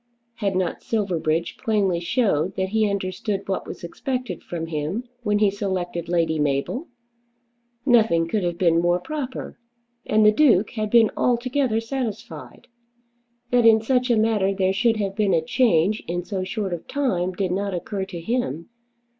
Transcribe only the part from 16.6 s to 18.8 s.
a time did not occur to him.